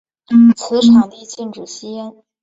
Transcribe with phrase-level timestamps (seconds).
[0.57, 2.11] 此场地禁止吸烟。